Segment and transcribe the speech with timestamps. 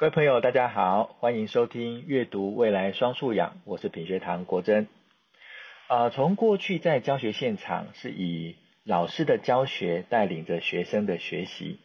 [0.00, 4.88] 各位朋友，大家好，欢迎收听阅读未来双素养，我是品学堂国珍。
[5.88, 11.80] 啊、呃，从过去在教学现场是以老师的教学带领着学生的学习，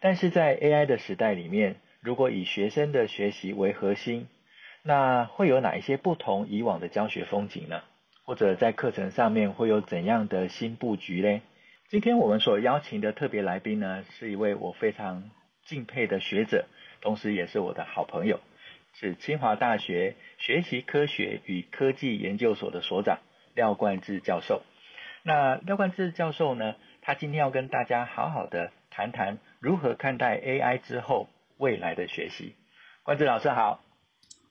[0.00, 4.26] 但是在 AI 的时代里面，如果以学生的学习为核心，
[4.82, 7.82] 那会有哪一些不同以往的教学风景呢？
[8.24, 11.40] 或者在课程上面会有怎样的新布局呢？
[11.88, 15.30] 今天我们所邀请的特别来宾呢，是一位我非常
[15.64, 16.66] 敬佩的学者。
[17.00, 18.40] 同时也是我的好朋友，
[18.94, 23.18] 是清华大学学习科学与科技研究所的所长
[23.54, 24.62] 廖冠志教授。
[25.22, 31.28] 那廖冠志教授呢，他今天要跟大家好好的谈谈如何看待 AI 之后
[31.58, 32.54] 未来的学习。
[33.02, 33.80] 冠志老师好，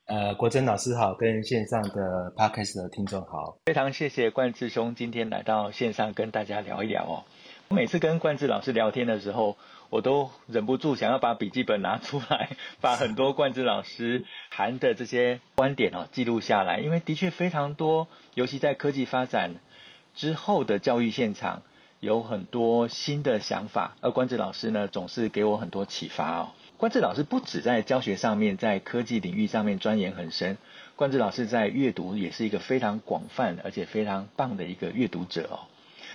[0.08, 7.24] 呃，国珍老师好，跟线上的 Podcast 的听众好，非常谢谢冠志兄今天来到线上跟大家聊一聊哦。
[7.70, 9.58] 我每次跟冠志老师聊天的时候，
[9.90, 19.56] 我都忍不住想要把笔记本拿出来，把很多冠志老师谈的这些观点哦记录下来，因为的确非常多，尤其在科技发展
[20.16, 21.62] 之后的教育现场，
[22.00, 26.52] 有很多新的想法，而冠志老师呢总是给我很多启发哦。
[26.78, 30.58] 冠志老师不止在教学上面，在科技领域上面钻研很深，
[30.96, 35.68] 冠志老师在阅读也是一个非常广泛而且非常棒的一个阅读者哦。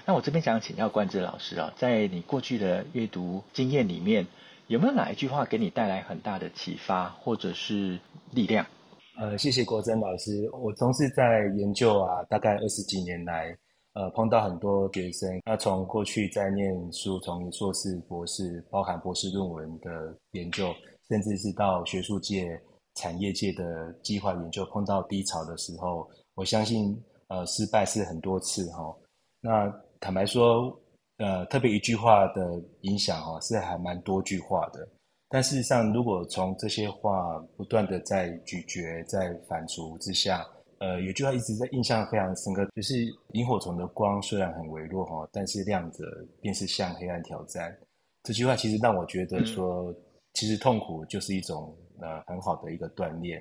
[0.05, 4.27] 那我这边想请教冠志老师啊，在你过去的阅读经验里面，
[4.67, 7.99] 有没有哪一句话给你带来很大的启发或者是
[8.33, 8.67] 力量？
[9.21, 10.51] 呃，谢谢国珍老师。
[10.53, 11.23] 我从事在
[11.57, 13.57] 研究啊，大概二十几年来，
[13.93, 15.29] 呃，碰到很多学生。
[15.45, 20.75] 那从过去在念书，从硕士、博士，包含博士论文的研究，
[21.09, 22.59] 甚至是到学术界、
[22.95, 28.97] 产业界的计划研究，碰到低潮的时候，我相信，呃，失败是很多次哈、
[29.41, 29.71] 那
[30.03, 30.77] 坦白说，
[31.19, 34.87] 呃，特别一句话的影响哈，是还蛮多句话的。
[35.29, 40.45] 但事实上，如果从这些话不断的在咀嚼、在反刍之下，
[40.79, 42.97] 呃，有句话一直在印象非常深刻，就是
[43.35, 46.05] 萤火虫的光虽然很微弱哈，但是亮着
[46.41, 47.73] 便是向黑暗挑战。
[48.25, 49.95] 这句话其实让我觉得说，
[50.35, 53.41] 其实痛苦就是一种呃很好的一个锻炼。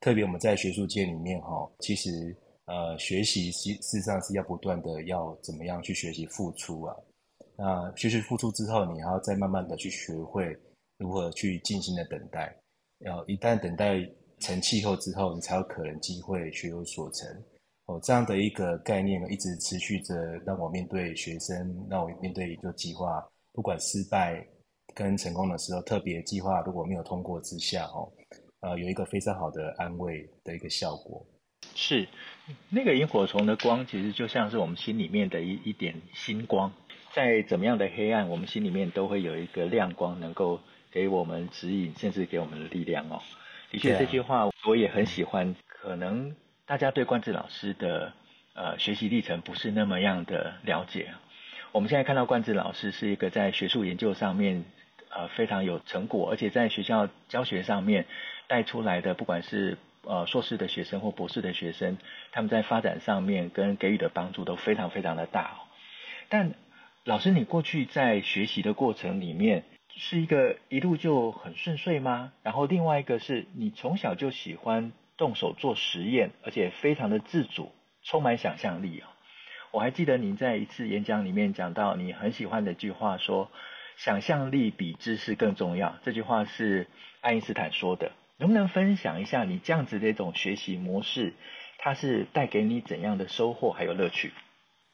[0.00, 2.36] 特别我们在学术界里面哈，其实。
[2.66, 6.96] 呃，学习实事实上是要不断的要怎么样去学习付出啊？
[7.56, 10.56] 那学习付出之后，你还要再慢慢的去学会
[10.98, 12.56] 如何去静心的等待。
[13.00, 14.00] 要一旦等待
[14.40, 17.28] 成气候之后，你才有可能机会学有所成。
[17.84, 20.14] 哦，这样的一个概念呢，一直持续着
[20.46, 24.42] 让我面对学生，让我面对一个计划，不管失败
[24.94, 28.10] 跟成功的时候，特别计划如果没有通过之下，哦，
[28.60, 31.24] 呃，有一个非常好的安慰的一个效果。
[31.74, 32.08] 是，
[32.68, 36.72] 那个萤火虫的光，其实就像是我们心里面的一一点星光，
[37.12, 40.60] 在怎么样的黑暗，我们心里面都会有一个亮光，能够
[40.90, 43.22] 给我们指引，甚至给我们的力量哦。
[43.70, 45.54] 的确，这句话我也很喜欢。
[45.66, 48.14] 可能大家对冠志老师的
[48.54, 51.12] 呃学习历程不是那么样的了解。
[51.72, 54.64] 我们现在看到冠志老师是一个在学术研究上面
[55.10, 58.06] 呃非常有成果，而且在学校教学上面
[58.46, 59.76] 带出来的，不管是
[60.06, 61.98] 呃，硕士的学生或博士的学生，
[62.32, 65.58] 他们在发展上面跟给予的帮助都非常非常的大哦。
[66.28, 66.54] 但
[67.04, 72.32] 老师，你过去在学习的过程里面，是一个一路就很顺遂吗？
[72.42, 77.72] 然后另外一个是你从小就喜欢动手做实验，而且非常的自主，
[78.02, 79.10] 充满想象力啊。
[79.70, 83.50] 我还记得您在一次演讲里面讲到你很喜欢的一句话，说
[83.96, 85.96] 想象力比知识更重要。
[86.02, 86.86] 这句话是
[87.20, 88.12] 爱因斯坦说的。
[88.38, 91.34] 能不能分享一下你这样子的一种学习模式，
[91.78, 94.32] 它是带给你怎样的收获还有乐趣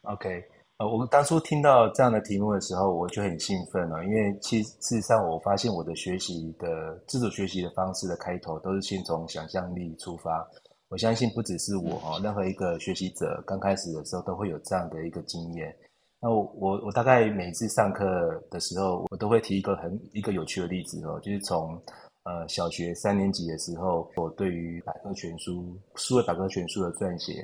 [0.03, 0.29] ？OK，
[0.77, 10.47] 呃，我们当初听到这样的题目的时候，我就很兴奋了，因为其实事实上我发现我的学习的自主学习的方式的开头都是先从想象力出发。
[10.89, 15.75] 我相信不只是我哈，任何一个学习者刚开始的时候都会有这样的一个经验。
[16.21, 18.05] 那我我我大概每次上课
[18.51, 21.81] 的时候，我都会提一个很一个有趣的例子哦，就是从。
[22.25, 27.43] 呃，小学三年级的时候，我对于百科全书、书的百科全书的撰写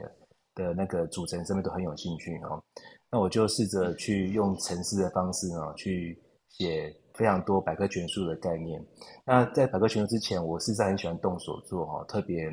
[0.54, 2.62] 的那个组成上面都很有兴趣哦。
[3.10, 8.84] 那我就试着去用程式的方式呢，去写非常多百科全书的概念。
[9.24, 12.46] 那在百科全书之前，我实在很喜欢动手做哈，特别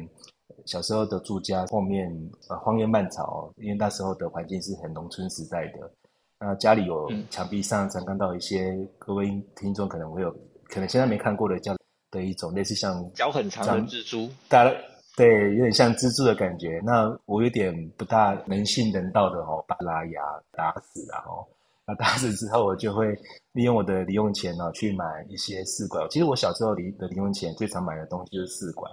[0.66, 2.10] 小时候的住家后面
[2.48, 5.92] 呃荒烟蔓草，因为那时候的环境是很农村时代的。
[6.40, 9.28] 那家里有墙壁上常看到一些各位
[9.58, 10.32] 听众可能会有
[10.70, 11.76] 可能现在没看过的叫。
[12.14, 14.72] 的一种类似像脚很长的蜘蛛，大
[15.18, 16.82] 对，有点像蜘蛛的感觉。
[16.84, 20.22] 那我有点不大能信人道的哦，把它拉牙
[20.52, 21.48] 打死然后，
[21.86, 23.16] 那打死之后，我就会
[23.52, 26.08] 利用我的零用钱呢、哦，去买一些试管。
[26.10, 28.92] 其实我小时候零的零用钱最常买的东西就是试管，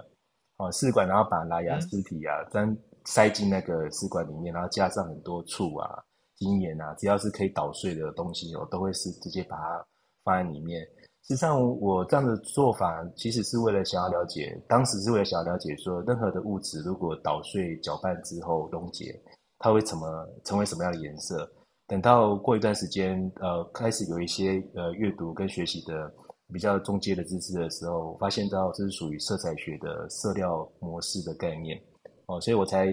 [0.57, 6.03] 哦，试管，然后把拉牙尸体啊，粘塞进那个试管里面，然后加上很多醋啊、
[6.35, 9.85] 精盐啊，只要是可以捣碎的东西，我都会是直接把它
[10.23, 10.87] 放在里面。
[11.23, 19.17] 实际上，我这样的做法其实是为了想要了解，当时是为了想要了解说，任何的物质如果捣碎、搅拌之后溶解，
[19.59, 21.49] 它会怎么成为什么样的颜色？
[21.87, 26.11] 等到过一段时间，呃，开始有一些呃阅读跟学习的
[26.51, 31.79] 比较中阶的知识的时候，我发现到这是属于色彩学的色料模式的概念
[32.25, 32.87] 哦，所以我才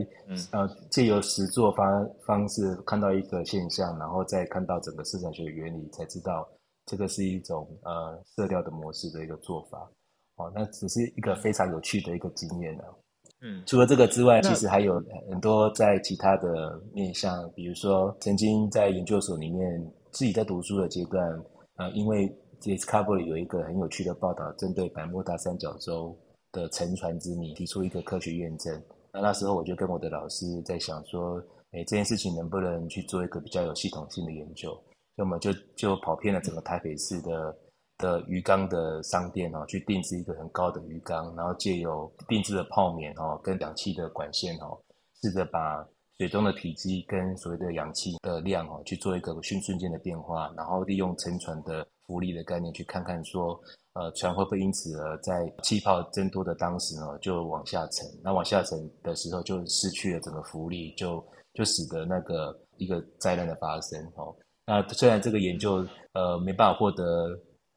[0.50, 6.46] 呃借由实作方方式看到一个现象，然后再看到整个色彩学的原理，才知道
[6.88, 9.78] 这个是一种呃色调的模式的一个做法
[10.36, 12.84] 哦，那只是一个非常有趣的一个经验呢。
[13.42, 14.94] 嗯，除了这个之外，其实还有
[15.30, 21.22] 很多在其他的面向，比如说曾经在研究所里面自己在读书的阶段，
[21.76, 26.16] 呃，因为 Discovery 有一个很有趣的报道，针对百慕大三角洲
[26.50, 28.82] 的沉船之谜提出一个科学验证。
[29.12, 31.38] 那那时候我就跟我的老师在想说，
[31.72, 34.76] 哎，这件事情能不能去做一个比较有系统性的研究？
[35.18, 37.54] 那么就就跑遍了整个台北市的。
[38.00, 44.78] 的鱼缸的商店哦，去定制一个很高的鱼缸，然后借由定制的泡棉哦，跟氧气的管线哦，
[45.20, 45.84] 试着把
[46.16, 53.60] 水中的体积跟所谓的氧气的量哦，去做一个瞬瞬间的变化，然后利用沉船的浮力的概念，去看看说，
[53.94, 58.06] 呃，船会不会因此而在气泡增多的当时呢，就往下沉？
[58.22, 61.20] 那往下沉的时候，就失去了整个浮力，就
[61.52, 64.32] 就使得那个一个灾难的发生哦。
[64.68, 67.04] 那虽然这个研究呃没办法获得。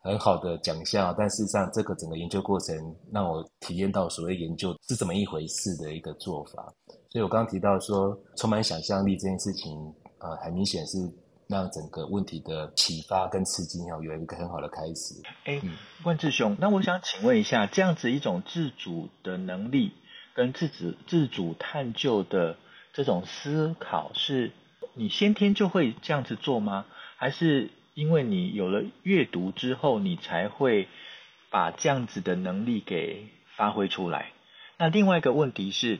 [0.04, 2.76] 很好的奖项，但事实上，这个整个研究过程
[3.14, 6.74] 让我体验到所谓研究是怎么一回事的一个做法。
[7.12, 9.78] 所以我刚刚提到说，充满想象力这件事情，
[10.18, 10.98] 呃，很明显是
[11.48, 15.14] 让整个问题的启发跟刺激哦，有一个很好的开始。
[15.46, 15.62] 哎，
[16.04, 19.92] 万志雄，那我想请问一下，这样子一种自主的能力
[20.34, 22.58] 跟自主自主探究的
[22.92, 24.52] 这种思考，是
[25.02, 26.86] 你先天就会这样子做吗？
[27.18, 27.72] 还是？
[27.94, 30.88] 因为你有了阅读之后，你才会
[31.50, 33.28] 把这样子的能力给
[33.58, 34.32] 发挥出来。
[34.78, 36.00] 那另外一个问题是，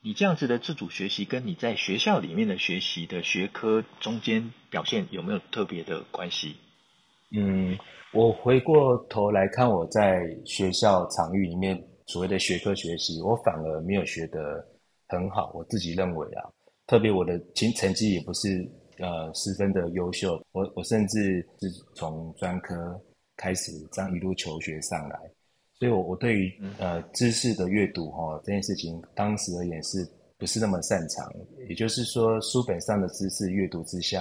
[0.00, 6.56] 你这样子的自主学习，跟你在学校里面的学习的学科中间表现有没有特别的关系？
[7.36, 7.76] 嗯，
[8.12, 14.40] 我回过头来看我在学校场域里面所谓的学科学习，我反而没有学得
[15.08, 15.52] 很好。
[15.54, 16.48] 我自己认为啊，
[16.88, 18.68] 特别我的成成绩也不是。
[19.00, 23.00] 呃，十分的优秀，我我甚至是从专科
[23.36, 25.16] 开始这样一路求学上来，
[25.78, 30.04] 所以我我对于呃知识的阅读哈、哦、这件事情，当时而言是
[30.36, 31.32] 不是那么擅长？
[31.68, 34.20] 也就是说，书本上的知识阅读之下，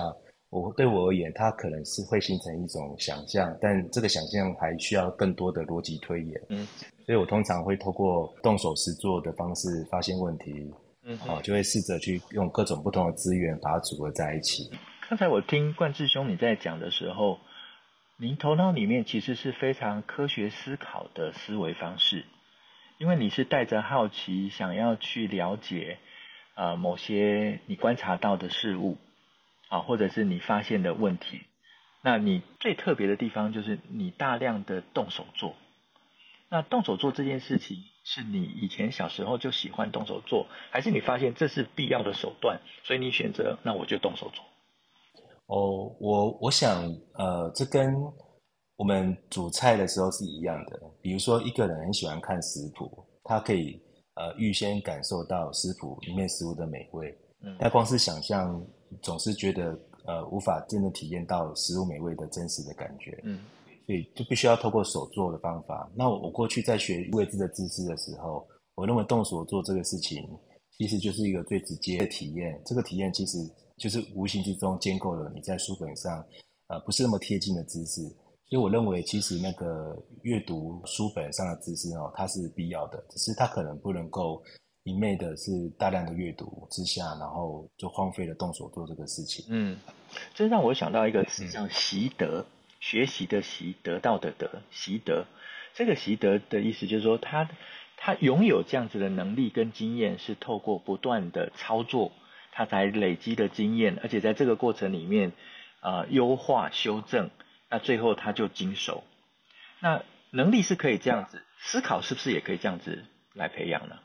[0.52, 6.40] 我对我而言，它可能是会形成一种想象，但这个想象还需要更多的逻辑推演。
[6.50, 6.68] 嗯，
[7.04, 10.72] 所以我通常会透过动手实做的方式发现问题。
[11.10, 14.70] 嗯，好，就会试着去用各种不同的资源把它组合在一起。
[15.08, 17.40] 刚才我听冠志兄你在讲的时候，
[18.18, 22.26] 您头脑里面其实是非常科学思考的思维方式，
[22.98, 25.98] 因为你是带着好奇，想要去了解
[26.56, 28.98] 呃某些你观察到的事物
[29.70, 31.40] 啊，或者是你发现的问题。
[32.02, 35.56] 那你最特别的地方就是你大量的动手做。
[36.50, 37.78] 那动手做这件事情，
[38.10, 44.42] 是你以前小时候就喜欢动手做，还是你发现这是必要的手段，所以你选择那我就动手做？
[45.48, 47.94] 哦，我我想，呃，这跟
[48.78, 50.80] 我们煮菜的时候是一样的。
[51.02, 53.78] 比如说，一个人很喜欢看食谱，他可以
[54.16, 58.66] 呃预先感受到食谱里面食物的美味，嗯，但光是想象，
[59.02, 63.42] 总是觉得呃无法真的体验到食物美味的真实的感觉，嗯。
[63.88, 65.90] 所以就必须要透过手做的方法。
[65.96, 70.28] 那我过去在学未知的知识的时候，我认为动手做这个事情，
[70.78, 72.62] 其实就是一个最直接的体验。
[72.66, 73.38] 这个体验其实
[73.78, 76.22] 就是无形之中建构了你在书本上，
[76.68, 78.02] 呃，不是那么贴近的知识。
[78.50, 84.44] 所以我认为，其实那个阅读书本上的知识哦，它是必要的，只是它可能不能够
[84.84, 89.46] 一昧的是大量的阅读之下，然后就荒废了动手做这个事情。
[89.50, 89.78] 嗯，
[90.36, 92.42] 这让我想到一个词叫习得。
[92.42, 92.46] 嗯
[92.80, 95.26] 学习的习，得到的得，习得。
[95.74, 97.50] 这个习得的意思就是说他，
[97.98, 102.12] 他拥有这样子的能力跟经验，是透过不断的操作，
[102.52, 105.34] 他才累积的经验，而且在这个过程里面，
[105.80, 107.30] 啊、优化修正，
[107.70, 109.04] 那最后他就精熟。
[109.80, 114.00] 那能力是可以这样子，思考是不是也可以这样子来培养呢？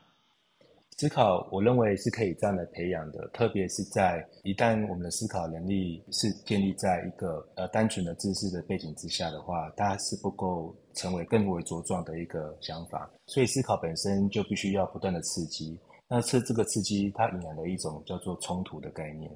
[0.97, 13.11] 思考，我认为是可以这样来培养的，特别是在一旦我们的思考能力是建立在一个呃单纯的知识的背景之下的话，它是不够成为更为茁壮的一个想法。
[13.25, 15.77] 所以思考本身就必须要不断的刺激。
[16.07, 19.29] 那这这个刺激，它引来了一种叫做冲突的概念。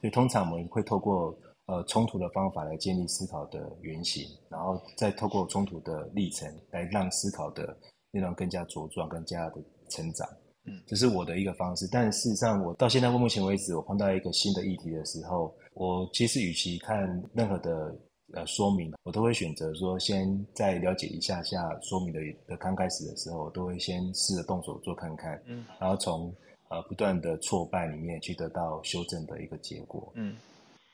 [0.00, 1.36] 所以通常我们会透过
[1.66, 7.76] 呃冲突的方法来建立思考的原型，然后再透过冲突的历程来让思考的
[8.10, 9.56] 内容更加茁壮、更加的
[9.88, 10.28] 成长。
[10.68, 17.00] 嗯，这是我的一个方式，但事实上，我到现在目前为止，我碰到一个新的议题的时候，我其实与其看
[17.34, 17.94] 任何的
[18.34, 26.34] 呃说明，我都会选择说，先再了解一下下说明的的刚开始的时候，我都会先试着动手做看看，嗯，然后从
[26.68, 30.12] 呃不断的挫败里面去得到修正的一个结果。
[30.14, 30.36] 嗯，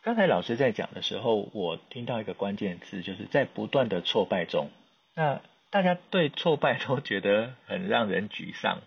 [0.03, 4.69] 刚才老师在讲的时候，我听到一个关键词，就是在不断的挫败中，
[5.17, 5.41] 那
[5.71, 8.81] 大家对挫败都觉得很让人沮丧。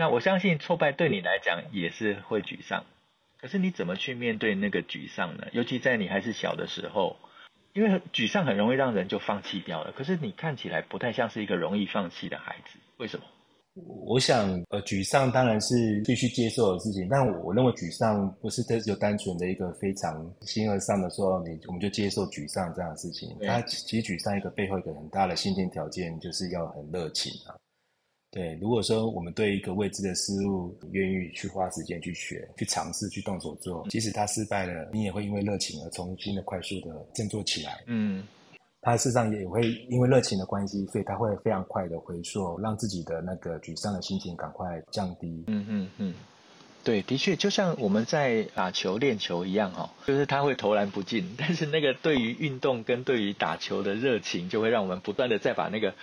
[0.00, 2.84] 那我相信挫败对你来讲也是会沮丧，
[3.38, 5.46] 可是你怎么去面对那个沮丧呢？
[5.52, 7.18] 尤其在你还是小的时候，
[7.74, 9.92] 因为沮丧很容易让人就放弃掉了。
[9.92, 13.26] 可是你看起来不太像是一个容易放弃的孩子，为什么？
[14.06, 23.28] 我想，呃，沮丧当然是必须接受的事情，但我认为沮丧不是只有单纯的一个非常形而上的说，你我们就接受沮丧这样的事情。
[23.46, 27.52] 它其实沮丧一个背后一个很大的先天条件，就是要很热情啊。
[28.32, 37.82] 对，如果说我们对一个未知的事物愿意去花时间去学、去尝试、去动手做，即使它失败了，你也会因为热情而重新的快速的振作起来。
[37.86, 38.24] 嗯，
[38.82, 45.42] 他事实上也会因为热情的关系，所以他会非常快的回溯，让自己的那个沮丧的心情赶快降低。
[45.48, 46.14] 嗯嗯嗯，
[46.84, 55.94] 对，的确，就像我们在打球、练球一样哦，就是他会投篮不进， 但是那个对于运动跟对于打球的热情，就会让我们不断的再把那个。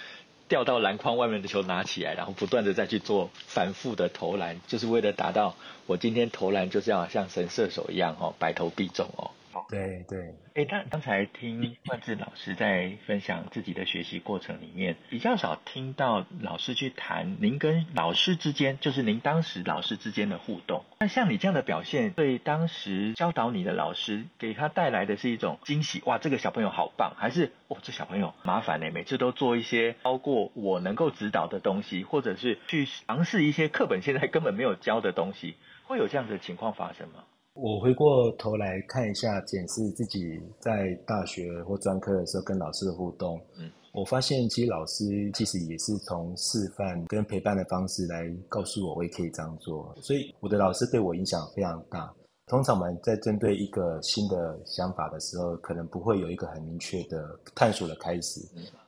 [0.47, 9.31] 掉到篮筐外面的球拿起来，然后不断的再去做反复的投篮，就是为了达到我今天投篮就是要像神射手一样哦，百投必中哦。
[9.69, 20.83] 对对，哎，但刚才听万志老师在分享自己的学习过程里面，比较少听到老师去谈您跟老师之间，就是您当时老师之间的互动。
[20.99, 37.23] 那像你这样的表现，对当时教导你的老师，给他带来的是一种惊喜，哇，这个小朋友好棒，还是哦，这小朋友麻烦呢，每次都做一些超过我能够指导的东西，或者是去尝试一些课本现在根本没有教的东西，会有这样的情况发生吗？
[37.59, 49.91] 我回过头来看一下，检视自己在大学或专科的时候跟老师的互动，嗯，我发现其实老师其实也是从示范跟陪伴的方式来告诉我，我也可以这样做。
[50.01, 52.13] 所以我的老师对我影响非常大。
[52.45, 58.39] 通常我们在针对一个新的想法的时候，可能不会有一个很明确的探索的开始。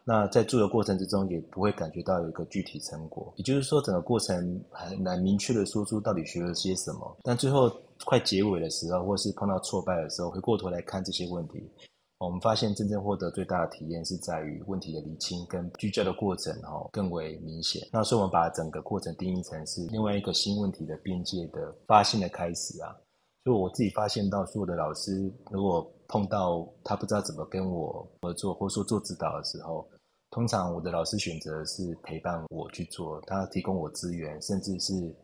[0.10, 3.32] 那在做的过程之中，也不会感觉到有一个具体成果。
[3.36, 7.18] 也就是说，整个过程很难明确的说出到底学了些什么。
[7.22, 7.70] 但最后，
[8.06, 11.70] 快结尾的时候，或是碰到挫败的时候，回过头来看这些问题，
[12.18, 17.88] 我们发现真正获得最大的体验是在于问题的厘清跟聚焦的过程，哈，更为明显。
[17.94, 22.98] 那所以我们把整个过程定义成是另外一个新问题的边界的发现的开始啊。
[23.44, 29.88] 所以我自己发现到，所有的老师如果碰到他不知道怎么跟我合作，或者说做指导的时候，
[30.32, 35.16] 通常我的老师选择是陪伴我去做，他提供我资源，甚至是。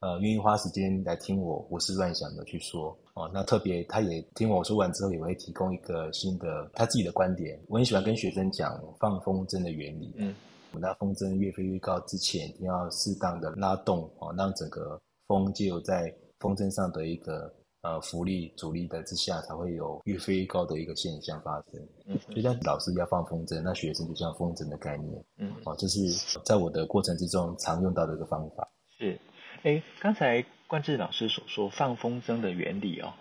[0.00, 3.28] 呃，愿意花时间来听我胡思乱想的去说哦。
[3.34, 7.60] 那特别，他也听我说完之后，也会提供一个新的他自己的观点。
[7.66, 10.14] 我很喜欢跟学生讲放风筝的原理。
[10.16, 10.32] 嗯，
[10.70, 14.96] 那风筝越飞越高之前，一定要适当的拉动哦，让整个
[15.26, 21.88] 风就有在风筝上的一个呃浮力阻力的之下，才会有越飞越高的一个现象发生。
[22.06, 25.24] 嗯，就像，老师要放风筝，那学生就像风筝的概念。
[25.38, 26.00] 嗯，哦，这是
[26.44, 28.68] 在我的过程之中常用到的一个方法。
[28.98, 29.18] 是。
[29.64, 33.14] 哎，刚才冠志老师所说放风筝的原理哦，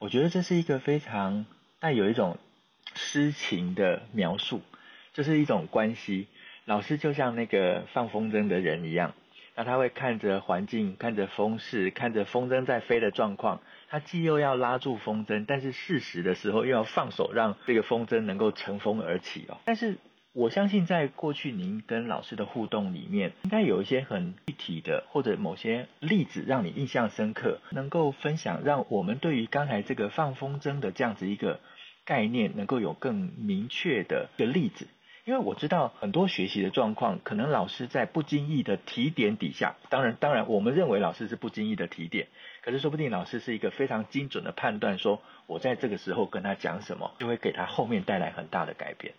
[0.00, 1.46] 我觉得这是一个非常
[1.78, 2.36] 带有一种
[2.94, 4.60] 诗情的描述，
[5.12, 6.26] 就是一种关系。
[6.64, 9.14] 老师就像那个放风筝的人一样，
[9.56, 19.58] 那他会看着环境，看着风势，看着风筝在飞的状况，他既又要拉住风筝，但是适时的时候又要放手，让这个风筝能够乘风而起哦。
[19.64, 19.98] 但是
[20.32, 31.60] 我相信，在过去您跟老师的互动里面，应该有一些很具体的，或者某些例子让你印象深刻，能够分享，让我们对于刚才这个放风筝的这样子一个
[32.04, 34.88] 概念，能够有更明确的一个例子。
[35.24, 42.28] 因为我知道很多学习的状况，可能老师在不经意的提点底下，当然，当然，我们认为老师是不经意的提点，
[42.62, 49.14] 可是说不定老师是一个非常精准的判断，说我在这个时候跟他讲什么，就会给他后面带来很大的改变。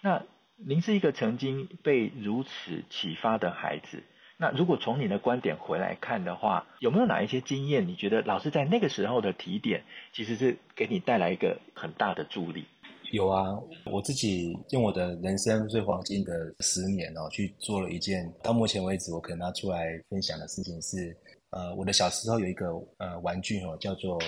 [0.00, 0.22] 那
[0.56, 4.04] 您是一个曾经被如此启发的孩子，
[4.38, 9.82] 那如果从你的观点回来看的话，有没有哪一些经验，你觉得老师在那个时候的提点，
[10.14, 12.64] 其实是给你带来一个很大的助力？
[13.12, 21.14] 有啊，我自己用我的人生最黄金的十年哦，去做了一件到目前为止我可能拿出来分享的事情是，
[21.50, 24.18] 呃，我的小时候有一个呃玩具哦，叫做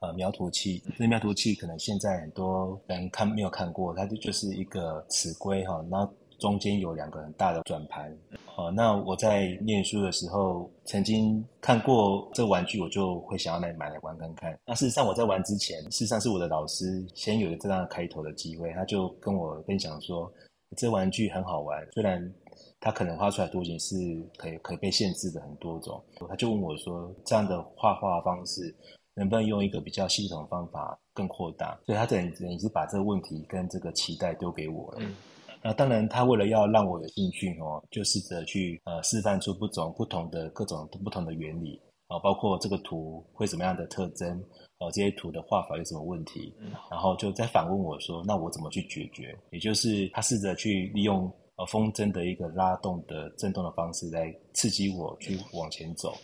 [0.00, 0.82] 呃描图器。
[0.98, 6.12] 那描图器可能现在很多人看没有看过，它就就是一个尺规哈，然后。
[6.38, 8.14] 中间有两个很大的转盘，
[8.56, 14.58] 哦，那我在念书的时候曾经看过这玩具，我就会想要来买来玩看看。
[14.66, 20.32] 那事实上我在玩之前，事实上是我的老师先有了这样开头的机会，他就跟我分享说，
[20.76, 22.32] 这玩具很好玩，虽然
[22.80, 23.96] 它可能画出来图形是
[24.36, 28.74] 可以可以被限制的很多种，他就问我说，这样的画画方式
[29.14, 31.78] 能不能用一个比较系统的方法更扩大？
[31.86, 35.00] 所以他等于等于是把这个问题跟这个期待丢给我了。
[35.66, 44.40] 那当然，他为了要让我有兴趣哦，就试着去呃示范出不同不同的各种不同的原理啊，包括这个图会什么样的特征
[44.78, 46.54] 哦，这些图的画法有什么问题，
[46.88, 49.36] 然后就在反问我说，那我怎么去解决？
[49.50, 56.14] 也就是他试着去利用呃风筝的一个拉动的震动的方式来刺激我去往前走。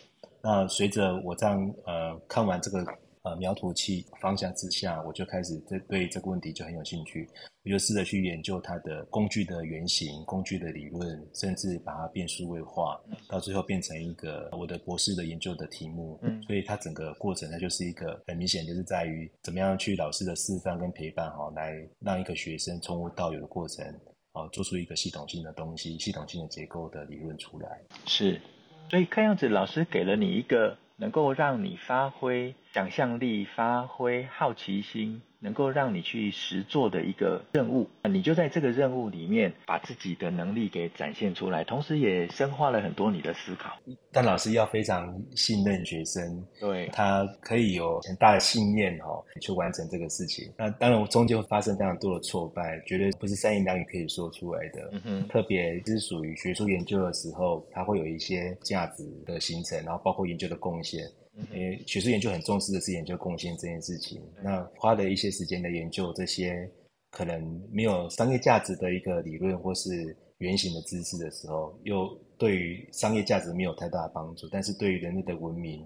[0.41, 2.81] 那随着我这样呃看完这个。
[3.23, 7.25] 呃，描图器方向之下，我就开始对对这个问题就很有兴趣，
[7.63, 12.99] 我就试着去研究它的工具的原型、工具的理论，甚至把它变数位化，
[13.29, 16.19] 到最后变成一个我的博士的研究的题目。
[16.21, 23.85] 嗯，所以它整个过程它就是一个很明显，就是在于怎么样去老师的示范跟陪伴哈，来让一个学生从无到有的过程，
[24.33, 27.79] 啊，做出一个系统性的东西、系统性的结构的理论出来。
[28.05, 28.41] 是，
[28.89, 30.77] 所以看样子老师给了你一个。
[30.95, 43.77] 能够让你发挥想象力、发挥好奇心，能够让你去实做的一个任务，你就在这个任务里面把自己的能力给展现出来，同时也深化了很多你的思考。
[44.11, 50.51] 但老师要非常信任学生，对，他可以有很大的信念哈，去完成这个事情。
[50.57, 54.89] 那当然，中间会发生非常多的挫败，绝对不是三言两语可以说出来的。
[54.93, 61.03] 嗯哼，特别是属于学术研究的时候，它会有一些价值的形成，然后包括研究的贡献。
[61.51, 66.69] 因为学术研究很重视的是研究贡献这件事情，那花了一些时间的研究这些
[67.09, 72.07] 可能没有商业价值的一个理论或是原型的知识的时候，又
[72.37, 75.83] 对于商业价值没有太大的帮助，但是对于人类的文明，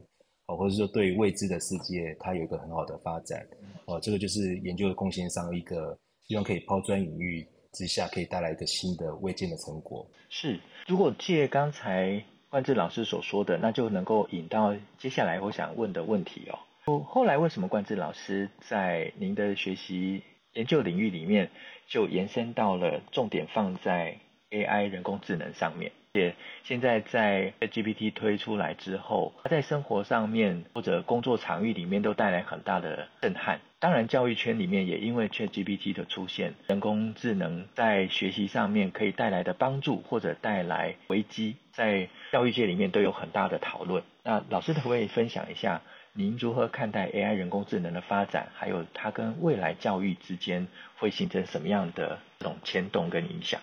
[0.48, 3.48] 哦，或者说对于未知的世界，它有一个很好的发展，
[3.86, 10.06] 哦，这个就是研究的贡献上一个希望可以抛砖引玉之下，可以带来一个新的未见的成果。
[10.30, 12.22] 是，如果借刚才。
[12.50, 17.04] 冠志老师所说的，那就能够引到接下来我想问的问题哦。
[17.04, 21.50] 后来为什么冠志老师在您的学习研究领域里面，
[21.88, 24.18] 就延伸到了重点放在
[24.50, 25.92] AI 人工智能上面？
[26.14, 26.34] 也
[26.64, 33.60] 现在在 GPT 推出来之后，它在生活上面或者工作场域里面都带来很大的震撼。
[33.80, 44.04] 当然，教育圈里面也因为 ChatGPT 的出现，人工智能在学习上面可以带来的帮助或者带来危机，在教育界里面都有很大的讨论。
[44.24, 53.62] 那老师可不可以分享一下，您如何看待 AI 人工智能的发展，还有它跟未来教育之间会形成什么样的这种牵动跟影响？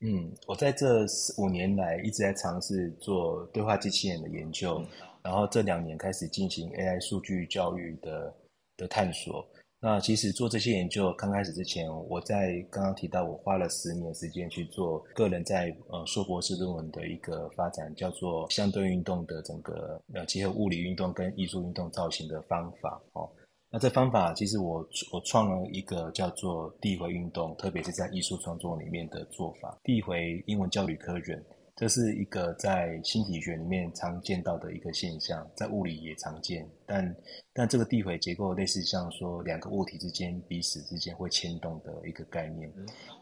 [0.00, 1.06] 嗯，我在这
[1.38, 4.88] 五年来一直在尝试做对话机器人的研究，嗯、
[5.22, 8.34] 然后这两年开始进行 AI 数据教育的。
[8.76, 9.46] 的探索。
[9.80, 23.28] 那其实做这些研究刚开始之前，我在刚刚提到，我花了十年时间去做个人在呃硕博士论文的一个发展，叫做相对运动的整个呃结合物理运动跟艺术运动造型的方法哦。
[23.70, 29.78] 那这方法其实我我创了一个叫做递回运动，特别是在艺术创作里面的做法。
[29.84, 31.42] 递回英文叫 recursion。
[31.76, 37.16] 这是一个在星体学里面常见到的一个现象，在物理也常见，但
[37.52, 42.72] 但这个地回结构类似像说两个物体之间彼此之间会牵动的一个概念。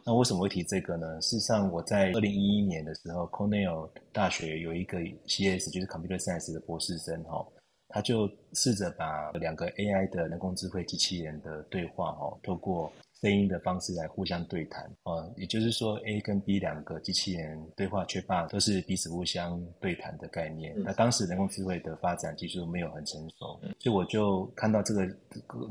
[0.04, 1.18] 那为什么会提这个呢？
[1.22, 7.46] 事实上，我在二零一一年的时候，Cornell 大学有一个 CS 就是 Computer Science 的博士生哈，
[7.88, 20.74] 他就试着把两个 AI 的人工智慧机器人的对话哈，透过声音的方式来互相对谈，呃，也就是说，A 跟 B 两个机器人对话，却把都是彼此互相对谈的概念。
[20.76, 25.06] 嗯、那当时人工智慧的发展技术没有很成熟，嗯、所以我就看到这个，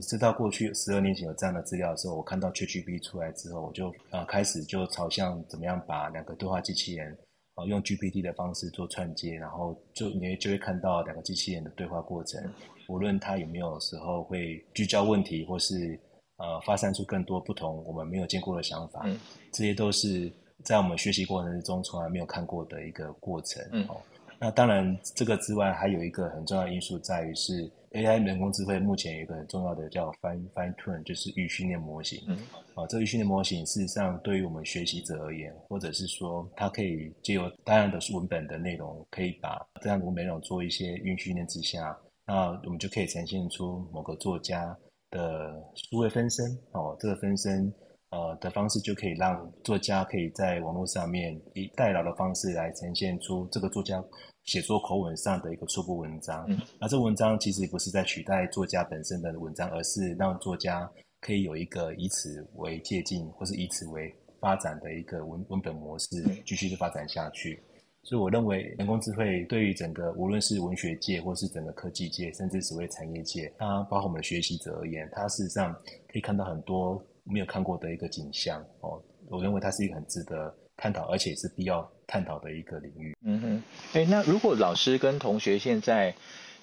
[0.01, 7.17] 知道过去十二年前有这样的资料的时候，我看到 ChatGPT 出来之后，我就呃开始就朝向怎么样把两个对话机器人，
[7.55, 12.41] 呃，用 GPT 的方式做串接，然后就你就会看到两个机器人的对话过程，
[12.87, 15.99] 无论它有没有时候会聚焦问题或是。
[16.41, 19.05] 呃，发散出更多不同我们没有见过的想法，
[19.51, 20.31] 这些都是
[20.63, 23.63] 在我们学习过程中从来没有看过的一个过程。
[23.87, 24.01] 哦，
[24.39, 32.23] 那当然，这个之外还有一个很重要的因素在于是 AI 人工智慧目前有一个很重要的叫 fine fine tune，就是预训练模型。
[32.27, 32.35] 嗯，
[32.73, 44.75] 啊，这个预训练模型事实上对于我们学习者而言，或者是说它可以借由大量的文本的内容，可以把这样的文本内容做一些预训练之下，那我们就可以呈现出某个作家
[45.11, 46.57] 的数位分身。
[46.71, 47.71] 哦，这个分身。
[48.11, 54.03] 呃的方式就可以让作家可以在网络上面以代劳的方式来呈现出这个作家
[54.43, 56.45] 写作口吻上的一个初步文章。
[56.49, 67.63] 嗯，那这文章其实不是在取代作家本身的文章，而是让作家可以有一个以此为借鉴，或是以此为发展的一个文文本模式，继续的发展下去。
[68.03, 75.73] 所以我认为人工智慧对于整个无论是文学界，或是整个科技界，甚至所谓产业界，它包括我们的学习者而言，它事实上
[76.07, 77.01] 可以看到很多。
[77.23, 83.15] 没有看过的一个景象哦，我认为它是一个很值得探讨，而且是必要探讨的一个领域。
[83.23, 86.15] 嗯哼，哎，那如果老师跟同学现在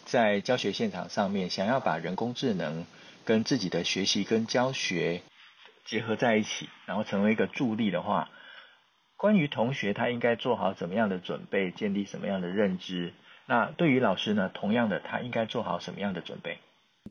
[0.05, 2.85] 在教学现场上面，想要把人工智能
[3.25, 5.23] 跟自己的学习跟教学
[5.87, 8.29] 结合在一起，然后成为一个助力的话，
[9.19, 13.13] 关于同学他应该做好怎么样的准备，建立什么样的认知？
[13.47, 16.57] 那对于老师呢，同样的，他应该做好什么样的准备？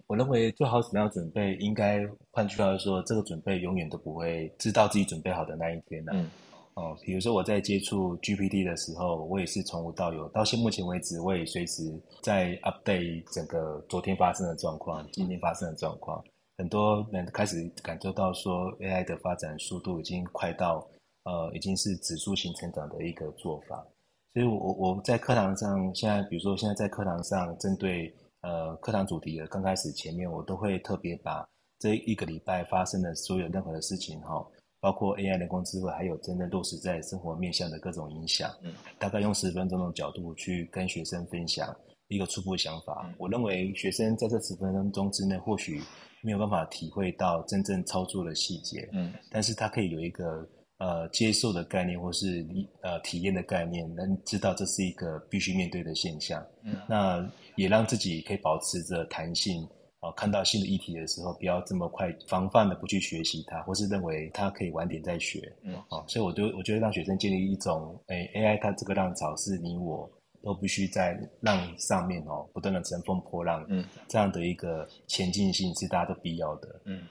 [0.07, 1.99] 我认为做好什么样的准备，应该
[2.31, 6.15] 换句话说，这个准备永远都不会知道自己准备好的那一天呢、啊。
[6.15, 6.29] 嗯。
[6.75, 11.81] 哦，比如说我在接触 GPT 的时候，我也是从无到有，到现目前为止，我也随时
[12.21, 16.23] 在 update 整个昨天发生的状况，今天发生的状况。
[16.57, 20.87] 很多人开始感受到说，AI 的发展速度已经快到
[21.27, 23.85] 呃，已经是指数型成长的一个做法。
[24.33, 28.15] 所以我，我我在课堂上，现在比如说现在在课堂上针对。
[28.41, 31.45] 呃，课堂主题的刚开始前面，我都会特别把
[31.79, 34.45] 这一个礼拜发生的所有任何的事情哈，
[34.79, 41.75] 包括 AI 人工智慧，还有真正落实在生活面向的各种影响，嗯，大概用十分钟的角度去跟学生分享
[42.09, 43.05] 一个初步想法。
[43.07, 45.81] 嗯，我认为学生在这十分钟之内，或许
[46.21, 50.47] 没有办法体会到真正操作的细节，嗯，但是他可以有一个。
[50.79, 52.45] 呃，接受的概念或是
[52.81, 56.45] 呃体验的概念，能知道这是一个必须面对的现象。
[56.63, 59.63] 嗯，那也让自己可以保持着弹性
[59.99, 65.51] 啊、呃，看到新的议题的时候，不要这么快防范的不去学习它，或是认为它可以晚点再学。
[65.63, 70.07] 嗯，啊，所以我就我觉得让学生建立一种，哎，AI 它这个浪潮是你我
[70.43, 73.65] 都必须在浪上面哦，不断的乘风破浪。
[73.67, 76.81] 嗯，这样的一个前进性是大家都必要的。
[76.85, 77.01] 嗯。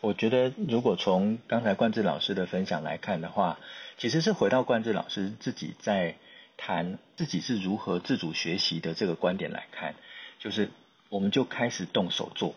[0.00, 3.58] 我觉得，如果从刚才冠志老师的分享来看的话，
[3.96, 6.16] 其实是回到冠志老师自己在
[6.56, 9.94] 谈自己是如何自主学习的这个观点来看，
[10.38, 10.70] 就是
[11.08, 12.54] 我们就开始动手做，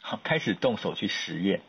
[0.00, 1.60] 好，开始动手去实验。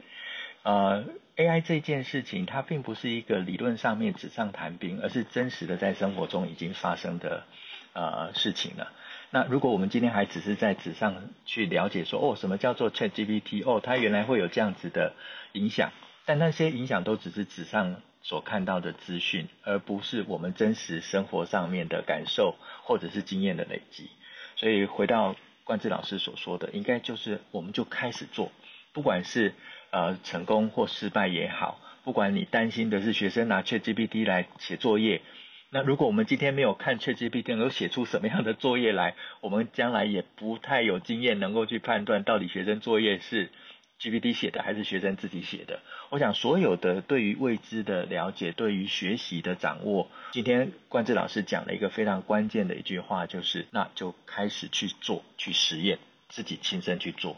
[0.63, 1.05] 呃
[1.37, 7.45] ，AI 这件事情，它并不是一个理论上面纸上谈兵，而是真实的在生活中已经发生的
[7.93, 8.91] 呃事情了。
[9.29, 13.61] 那如果我们今天还只是在纸上去了解说，哦，什么叫做 ChatGPT？
[13.65, 15.13] 哦，它原来会有这样子的
[15.51, 15.91] 影响，
[16.25, 24.09] 但那些影响都只是纸上所看到的资讯，而不是我们真实生活上面的感受或者是经验的累积。
[24.55, 25.35] 所以回到
[25.65, 28.51] 冠志老师所说的，应该就是我们就开始做，
[28.93, 29.53] 不管是
[29.91, 35.21] 呃成功或失败也好，不管你担心的是学生拿 ChatGPT 来写作业。
[35.69, 43.51] 那如果我们今天没有看 ChatGPT 能够写出什么样的作业来，我们将来也不太有经验能够去判断到底学生作业是
[43.99, 45.81] GPT 写的还是学生自己写的。
[46.09, 55.99] 我想所有的对于未知的了解，对于学习的掌握，今天冠志老师讲了一个非常关键的一句话，就是那就开始去做，去实验，
[56.29, 57.35] 自己亲身去做。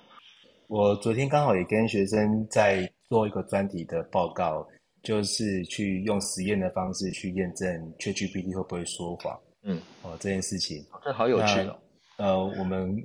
[0.67, 4.67] 我昨天刚好也跟学生在做一个专题的报告。
[5.01, 11.79] 就是去用实验的方式去验证 ChatGPT 会不会说谎，嗯，哦，这件事情，这好有趣哦。
[12.17, 13.01] 呃，我们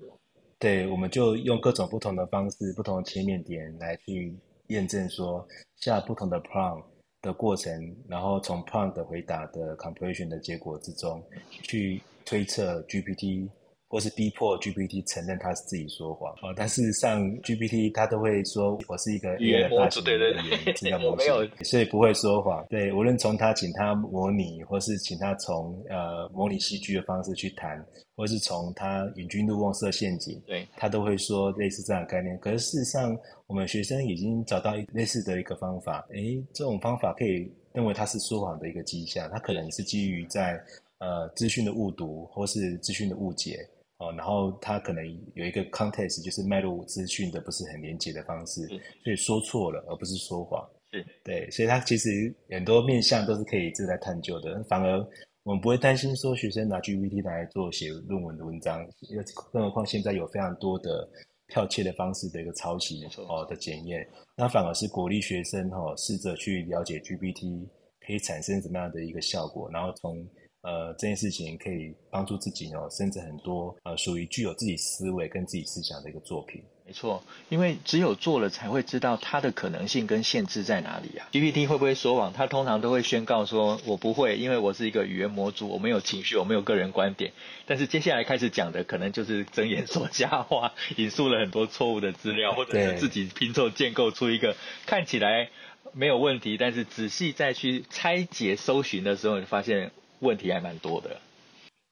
[0.59, 4.35] 对，我们就用各种不同的方式、不同的切面点来去
[4.69, 6.85] 验证说，下不同的 prompt
[7.23, 11.23] 的过程，然后从 prompt 的回答的 comprehension 的结果之中
[11.63, 13.49] 去推测 GPT。
[13.95, 22.67] 或是逼迫 GPT 承认他是自己说谎哦，但事实上 GPT 他都会说，我是一个 AI 的大型语言资料模型，所以不会说谎。
[22.69, 32.37] 对，无论从他请他模拟，或是请他从呃模拟戏剧的方式去谈，或是从他引君入瓮设陷阱，对，他都会说类似这样的概念。
[32.41, 40.61] 可是事实上，我们学生已经找到类似的一个方法，诶，这种方法可以认为他是说谎的一个迹象，他可能是基于在
[40.99, 43.65] 呃资讯的误读或是资讯的误解。
[43.99, 48.67] 哦，然后他可能有一个 context，就是脉络资讯的不是很连接的方式，
[49.05, 50.69] 所以说错了，而不是说谎。
[50.93, 54.63] 是对，所以他其实很多面向都是可以一直在探究的。
[54.65, 54.99] 反而
[55.45, 59.17] 我们不会担心说学生拿 GPT 来做写论文的文章，因
[59.53, 61.09] 更何况现在有非常多的
[61.53, 64.05] 剽窃的方式的一个抄袭哦的检验，
[64.37, 67.65] 那反而是鼓励学生哦试着去了解 GPT
[68.05, 70.27] 可以产生什么样的一个效果，然后从。
[70.65, 76.63] 呃，这件事情可以帮助自己哦，甚至很多呃，属于具有自己思维跟自己思想的一个作品。
[76.87, 81.29] 没错，因为只有做了才会知道它的可能性跟限制在哪里啊。
[81.33, 82.33] GPT 会不会说谎？
[82.33, 87.33] 它通常都会宣告说：“我不会，因为我是一个语言模组，我没有情绪，我没有个人观点。”
[87.67, 95.51] 但是接下来开始讲的可能就是睁眼说瞎话，引述了很多错误的资料，或者是自己拼凑建构出一个看起来
[95.93, 99.91] 没有问题，但是仔细再去拆解搜寻的时候，你发现。
[100.25, 101.11] 问题还蛮多的。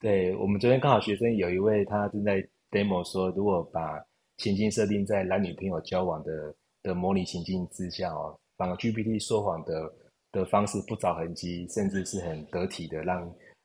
[0.01, 4.03] 对，我们昨天刚好学生有一位，他正在 demo 说，如果把
[4.38, 9.92] 情境设定在男女朋友交往的的模拟情境之下哦，反而 GPT 说谎的
[10.33, 13.21] 的方式不着痕迹，甚至是很得体的让，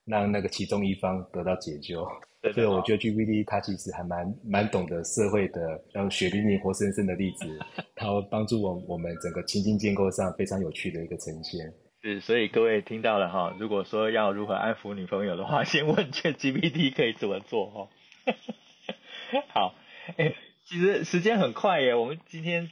[0.06, 2.08] 让让那个其中一方得到解救。
[2.40, 7.48] 对，所以我觉得 GPT 它其实还蛮蛮懂得社会的，让血淋淋活生生的例子，
[7.96, 11.74] 它会帮助我我们整个情境建构上非常有趣的一个呈现。
[12.08, 17.90] 是，所以各位听到了哈，如果说要如何安抚女朋友的话，先问 ChatGPT 可以怎么做哈。
[19.50, 19.76] 好，
[20.16, 22.72] 哎，其实时间很快耶，我们今天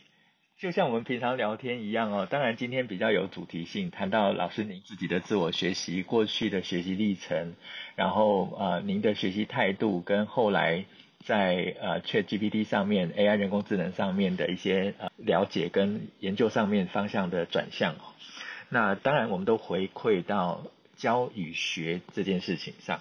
[0.58, 2.26] 就像我们平常聊天一样哦。
[2.30, 7.56] 当然今天比较有主题性，谈到老师您自己的自我学习、过去的学习历程，
[7.98, 10.86] 然后呃您的学习态度跟后来
[11.26, 18.15] 在呃 ChatGPT 上面 AI 人工智能上面的一些呃了解跟研究上面方向的转向哦。
[18.70, 20.64] 那当然，我们都回馈到
[20.98, 23.00] 教与学这件事情上。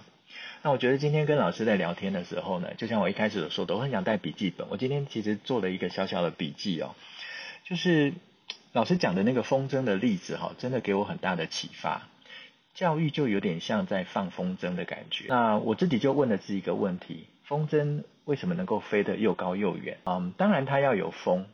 [0.62, 4.66] 那我觉得今天跟老师在聊天的时候呢，就像我一开始所说的，我很想带笔记本。
[4.70, 6.94] 我今天其实做了一个小小的笔记哦，
[7.64, 8.14] 就是
[8.72, 12.08] 老师讲的那个风筝的例子哈，真的给我很大的启发。
[12.74, 15.26] 教育就有点像在放风筝的感觉。
[15.28, 19.98] 那我自己就问了自己一个问题：风筝为什么能够飞得又高又远？
[20.04, 21.46] 嗯，当然它要有风，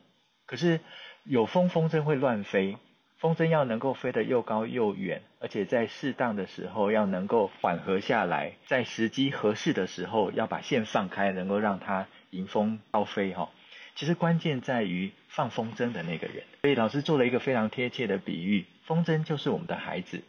[0.46, 0.80] 可是
[1.24, 2.76] 有风，风筝会乱飞。
[3.20, 13.50] 风筝要能够飞得又高又远，而且在适当的时候要能够缓和下来，在时机合适的时候要把线放开，能够让它迎风高飞哈。
[13.94, 16.44] 其实关键在于放风筝的那个人。
[16.62, 20.22] 所以老师做了一个非常贴切的比喻，风筝就是我们的孩子，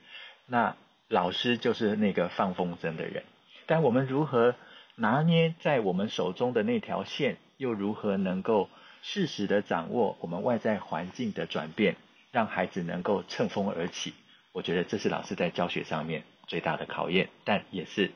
[0.45, 0.75] 那
[1.08, 3.23] 老师就是那个放风筝的人。
[3.67, 4.54] 但我们如何
[4.95, 8.69] 拿捏在我们手中的那条线，又如何能够
[9.01, 11.95] 适时的掌握我们外在环境的转变？
[12.32, 14.13] 让孩子能够乘风而起，
[14.54, 18.12] 我觉得这是老师在教学上面最大的考验，但也是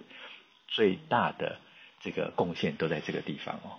[0.68, 1.58] 最大的
[2.00, 3.76] 这个贡献都在这个地方哦。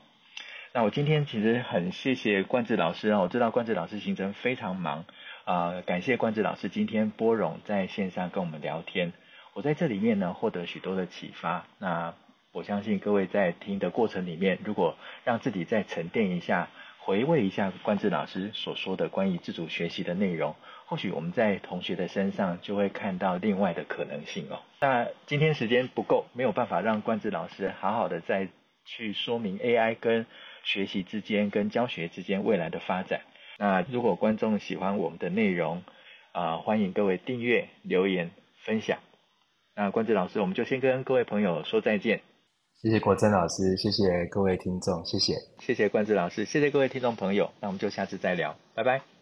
[0.75, 5.07] 那我今天其实很谢谢冠志老师啊，我知道冠志老师行程非常忙
[5.45, 9.15] 啊，感谢冠志老师今天拨冗在线上跟我们聊天，
[9.55, 11.67] 我在这里面呢获得许多的启发。
[11.79, 12.13] 那
[12.53, 16.69] 我相信各位在听的过程里面，如果让自己再沉淀一下。
[17.07, 24.59] 回味一下冠志老师所说的关于自主学习的内容，或许我们在同学的身上就会看到另外的可能性哦。
[24.81, 28.49] 那今天时间不够，没有办法让冠志老师好好的再
[28.85, 30.27] 去说明 AI 跟
[30.65, 33.21] 学习之间、跟教学之间未来的发展。
[33.57, 35.85] 那如果观众喜欢我们的内容，
[36.33, 38.33] 啊、欢迎各位订阅、留言、
[38.65, 38.99] 分享。
[39.77, 42.23] 那冠志老师，我们就先跟各位朋友说再见。
[42.83, 49.16] 谢谢国珍老师，谢谢各位听众，谢谢，谢谢冠志老师，谢谢各位听众朋友，那我们就下次再聊，拜拜。